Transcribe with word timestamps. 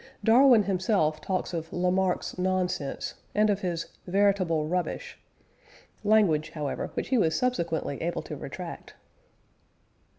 Darwin 0.23 0.63
himself 0.63 1.21
talks 1.21 1.53
of 1.53 1.71
"Lamarck's 1.71 2.35
nonsense," 2.39 3.13
and 3.35 3.51
of 3.51 3.59
his 3.61 3.85
"veritable 4.07 4.65
rubbish" 4.67 5.19
language, 6.03 6.49
however, 6.49 6.89
which 6.95 7.09
he 7.09 7.19
was 7.19 7.35
subsequently 7.35 8.01
able 8.01 8.23
to 8.23 8.35
retract. 8.35 8.95